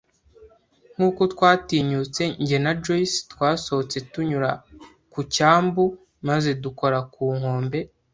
[0.93, 2.23] nkuko twatinyutse.
[2.47, 4.49] Jye na Joyce twasohotse tunyura
[5.11, 5.83] ku cyambu,
[6.27, 7.79] maze dukora ku nkombe